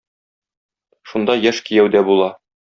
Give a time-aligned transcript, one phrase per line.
[1.11, 2.33] Шунда яшь кияү дә була.